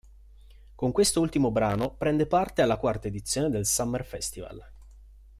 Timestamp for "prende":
1.95-2.25